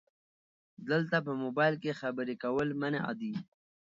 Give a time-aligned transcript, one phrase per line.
[0.89, 3.41] دلته په مبایل کې خبرې کول منع دي 📵